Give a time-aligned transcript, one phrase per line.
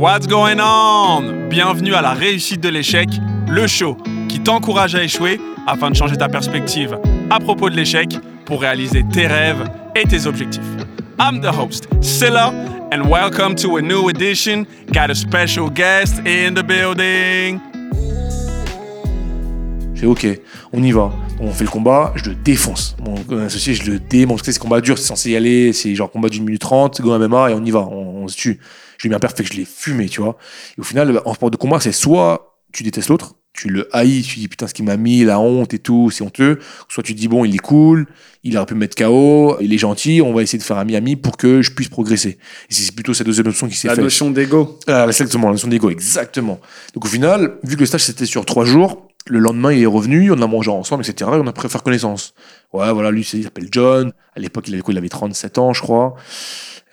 [0.00, 1.50] What's going on?
[1.50, 3.10] Bienvenue à la réussite de l'échec,
[3.46, 3.98] le show
[4.30, 6.98] qui t'encourage à échouer afin de changer ta perspective
[7.28, 8.08] à propos de l'échec
[8.46, 9.62] pour réaliser tes rêves
[9.94, 10.64] et tes objectifs.
[11.18, 12.50] I'm the host, Silla,
[12.90, 14.64] and welcome to a new edition.
[14.90, 17.60] Got a special guest in the building.
[20.00, 20.26] J'ai ok,
[20.72, 21.12] on y va.
[21.40, 22.96] On fait le combat, je le défonce.
[23.04, 24.40] Mon associé, je le démonte.
[24.44, 27.50] C'est combat dur, c'est censé y aller, c'est genre combat d'une minute trente, go MMA
[27.50, 28.60] et on y va, on, se tue.
[29.00, 30.36] Je lui ai mis un fait que je l'ai fumé, tu vois.
[30.76, 34.22] Et au final, en sport de combat, c'est soit tu détestes l'autre, tu le haïs,
[34.22, 36.58] tu dis putain ce qu'il m'a mis, la honte et tout, c'est honteux.
[36.86, 38.06] Soit tu dis bon, il est cool,
[38.44, 41.16] il aurait pu me mettre KO, il est gentil, on va essayer de faire ami-ami
[41.16, 42.36] pour que je puisse progresser.
[42.68, 43.96] Et c'est plutôt cette deuxième option qui s'est faite.
[43.96, 44.78] La notion d'ego.
[44.86, 46.60] Ah, exactement, la notion d'ego, exactement.
[46.92, 49.86] Donc au final, vu que le stage c'était sur trois jours, le lendemain, il est
[49.86, 51.30] revenu, on a mangé ensemble, etc.
[51.34, 52.34] Et on a pu faire connaissance.
[52.72, 54.12] Ouais, voilà, lui, il s'appelle John.
[54.34, 56.14] À l'époque, il avait quoi Il avait 37 ans, je crois.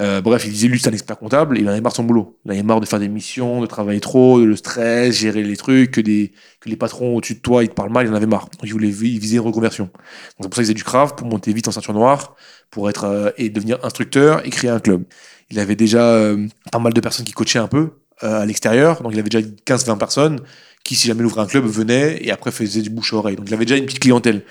[0.00, 1.58] Euh, bref, il disait, lui, c'est un expert comptable.
[1.58, 2.38] Il en avait marre de son boulot.
[2.44, 5.42] Il en avait marre de faire des missions, de travailler trop, de le stress, gérer
[5.42, 8.06] les trucs, que les patrons au-dessus de toi, ils te parlent mal.
[8.06, 8.46] Il en avait marre.
[8.46, 9.84] Donc, il voulait il visait une reconversion.
[9.84, 9.92] Donc,
[10.40, 12.34] c'est pour ça qu'il faisait du craft, pour monter vite en ceinture noire,
[12.70, 15.04] pour être, euh, et devenir instructeur et créer un club.
[15.50, 19.02] Il avait déjà euh, pas mal de personnes qui coachaient un peu à l'extérieur.
[19.02, 20.40] Donc, il avait déjà 15-20 personnes
[20.84, 23.36] qui, si jamais il ouvrait un club, venait et après faisait du bouche à oreille.
[23.36, 24.42] Donc il avait déjà une petite clientèle.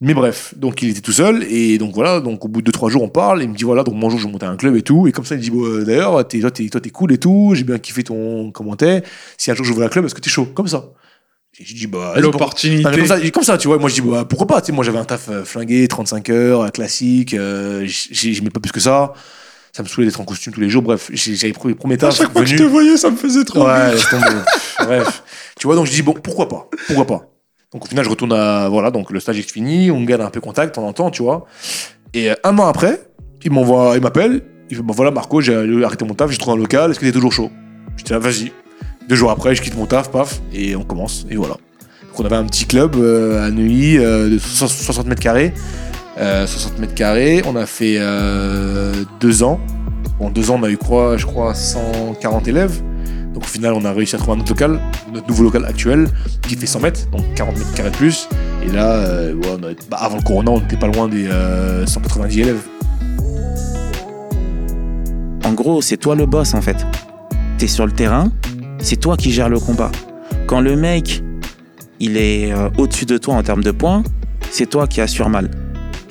[0.00, 2.90] Mais bref, donc il était tout seul et donc voilà, donc au bout de 2-3
[2.90, 4.82] jours on parle, il me dit voilà, donc mon jour je montais un club et
[4.82, 7.18] tout, et comme ça il dit bon, euh, d'ailleurs, toi t'es, toi t'es cool et
[7.18, 9.02] tout, j'ai bien kiffé ton commentaire,
[9.38, 10.46] si un jour j'ouvre un club, est-ce que t'es chaud?
[10.46, 10.86] Comme ça.
[11.56, 12.82] Et je dis bah l'opportunité.
[12.82, 14.82] Comme ça, comme ça, tu vois, moi je dis bah pourquoi pas, tu sais, moi
[14.84, 19.12] j'avais un taf euh, flingué, 35 heures, classique, euh, je mets pas plus que ça
[19.72, 20.82] ça me saoulait d'être en costume tous les jours.
[20.82, 23.66] Bref, j'avais pris premiers À chaque fois que je te voyais, ça me faisait trop.
[23.66, 23.92] Ouais,
[24.80, 25.22] Bref.
[25.58, 26.68] Tu vois, donc je dis, bon, pourquoi pas?
[26.86, 27.28] Pourquoi pas?
[27.72, 28.68] Donc au final, je retourne à.
[28.68, 31.46] Voilà, donc le stage est fini, on garde un peu contact, on entend, tu vois.
[32.12, 33.00] Et euh, un an après,
[33.42, 36.56] il m'envoie, il m'appelle, il fait, bon voilà, Marco, j'ai arrêté mon taf, j'ai trouvé
[36.56, 37.50] un local, est-ce que t'es toujours chaud?
[37.96, 38.52] Je dis, ah, vas-y.
[39.08, 41.54] Deux jours après, je quitte mon taf, paf, et on commence, et voilà.
[41.54, 45.54] Donc on avait un petit club euh, à Neuilly euh, de 60 mètres carrés.
[46.16, 47.98] 60 mètres carrés, on a fait
[49.20, 49.60] deux ans.
[50.20, 52.82] En deux ans, on a eu quoi, je crois, 140 élèves.
[53.34, 54.80] Donc au final, on a réussi à trouver un autre local,
[55.12, 56.08] notre nouveau local actuel,
[56.42, 58.28] qui fait 100 mètres, donc 40 mètres carrés de plus.
[58.66, 59.34] Et là, euh,
[59.90, 61.28] bah, avant le corona, on n'était pas loin des
[61.86, 62.60] 190 euh, élèves.
[65.44, 66.86] En gros, c'est toi le boss en fait.
[67.58, 68.30] T'es sur le terrain,
[68.78, 69.90] c'est toi qui gères le combat.
[70.46, 71.22] Quand le mec,
[72.00, 74.02] il est euh, au-dessus de toi en termes de points,
[74.50, 75.50] c'est toi qui assure mal.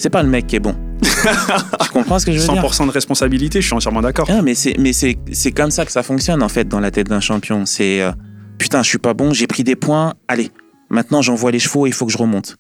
[0.02, 0.76] C'est pas le mec qui est bon.
[1.04, 4.28] tu comprends ce que je veux dire 100% de responsabilité, je suis entièrement d'accord.
[4.32, 6.90] Ah, mais c'est mais c'est c'est comme ça que ça fonctionne en fait dans la
[6.90, 7.68] tête d'un champion.
[7.68, 8.12] C'est euh,
[8.58, 10.16] putain, je suis pas bon, j'ai pris des points.
[10.28, 10.50] Allez,
[10.90, 12.58] maintenant j'envoie les chevaux, il faut que je remonte.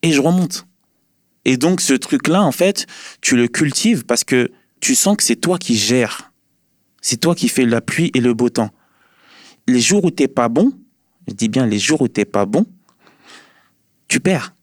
[0.00, 0.66] Et je remonte.
[1.44, 2.86] Et donc ce truc-là, en fait,
[3.20, 6.32] tu le cultives parce que tu sens que c'est toi qui gères.
[7.02, 8.70] C'est toi qui fais la pluie et le beau temps.
[9.68, 10.72] Les jours où t'es pas bon,
[11.28, 12.64] je dis bien les jours où t'es pas bon,
[14.08, 14.54] tu perds.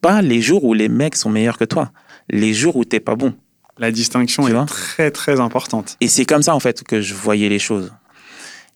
[0.00, 1.90] Pas les jours où les mecs sont meilleurs que toi
[2.28, 3.34] les jours où t'es pas bon.
[3.78, 5.96] La distinction est très très importante.
[6.00, 7.92] Et c'est comme ça en fait que je voyais les choses.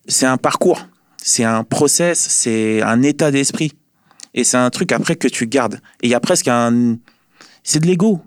[0.07, 0.87] C'est un parcours,
[1.17, 3.73] c'est un process, c'est un état d'esprit.
[4.35, 5.81] Et c'est un truc après que tu gardes.
[6.03, 6.97] Et il y a presque un...
[7.65, 8.21] C'est de l'ego,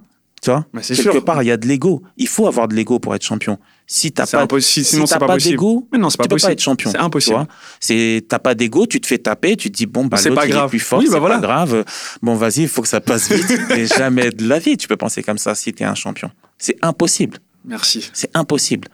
[0.43, 1.23] tu vois Quelque sûr.
[1.23, 2.03] part, il y a de l'ego.
[2.17, 3.57] Il faut avoir de l'ego pour être champion.
[3.87, 4.85] Si t'as pas, impossible.
[4.85, 6.91] Sinon, si t'as pas, d'ego, tu pas peux pas être champion.
[6.91, 7.47] C'est impossible.
[7.79, 10.45] C'est t'as pas d'ego, tu te fais taper, tu te dis bon bah c'est pas
[10.45, 10.69] grave.
[10.69, 11.85] plus fort, oui, bah c'est pas grave.
[12.21, 13.57] Bon vas-y, il faut que ça passe vite.
[13.77, 16.29] Et jamais de la vie tu peux penser comme ça si t'es un champion.
[16.57, 17.37] C'est impossible.
[17.63, 18.09] Merci.
[18.11, 18.89] C'est impossible.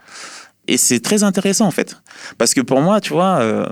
[0.68, 1.98] Et c'est très intéressant en fait,
[2.38, 3.40] parce que pour moi, tu vois.
[3.40, 3.66] Euh,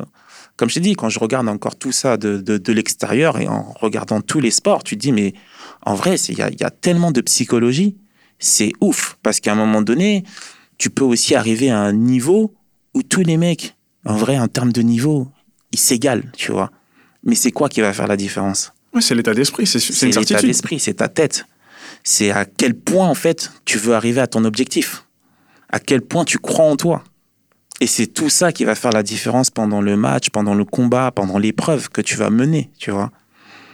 [0.56, 3.48] comme je t'ai dit, quand je regarde encore tout ça de, de, de l'extérieur et
[3.48, 5.36] en regardant tous les sports, tu te dis, mais
[5.86, 7.98] en vrai, il y a, y a, tellement de psychologie,
[8.40, 9.18] c'est ouf.
[9.24, 10.24] Parce qu'à un moment donné,
[10.78, 12.54] tu peux aussi arriver à un niveau
[12.94, 15.28] où tous les mecs, en vrai, en termes de niveau,
[15.72, 16.72] ils s'égalent, tu vois.
[17.24, 18.74] Mais c'est quoi qui va faire la différence?
[18.94, 20.14] Ouais, C'est l'état d'esprit, c'est une certitude.
[20.14, 21.46] C'est l'état d'esprit, c'est ta tête.
[22.04, 25.06] C'est à quel point, en fait, tu veux arriver à ton objectif.
[25.70, 27.04] À quel point tu crois en toi.
[27.80, 31.12] Et c'est tout ça qui va faire la différence pendant le match, pendant le combat,
[31.12, 33.12] pendant l'épreuve que tu vas mener, tu vois.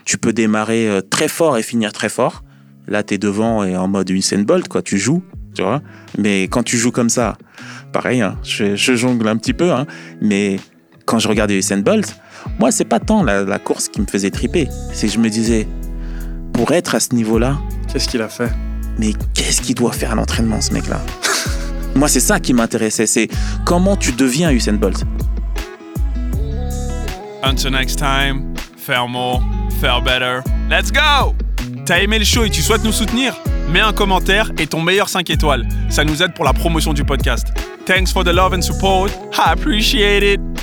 [0.04, 2.42] Tu peux démarrer euh, très fort et finir très fort.
[2.86, 4.82] Là, tu es devant et en mode Usain Bolt, quoi.
[4.82, 5.22] Tu joues,
[5.54, 5.80] tu vois.
[6.18, 7.36] Mais quand tu joues comme ça,
[7.92, 9.86] pareil, hein, je, jongle un petit peu, hein,
[10.20, 10.58] mais
[11.06, 12.16] quand je regardais Usain Bolt,
[12.58, 14.68] moi, c'est pas tant la, course qui me faisait triper.
[14.92, 15.66] C'est que je me disais,
[16.52, 17.58] pour être à ce niveau-là.
[17.90, 18.52] Qu'est-ce qu'il a fait?
[18.98, 21.00] Mais qu'est-ce qu'il doit faire à l'entraînement, ce mec-là?
[21.94, 23.06] Moi, c'est ça qui m'intéressait.
[23.06, 23.28] C'est
[23.64, 25.04] comment tu deviens Usain Bolt.
[27.42, 29.42] Until next time, faire more,
[29.74, 30.40] faire better.
[30.70, 31.34] Let's go!
[31.86, 33.34] T'as aimé le show et tu souhaites nous soutenir?
[33.68, 35.66] Mets un commentaire et ton meilleur 5 étoiles.
[35.90, 37.48] Ça nous aide pour la promotion du podcast.
[37.86, 39.10] Thanks for the love and support.
[39.36, 40.53] I appreciate it.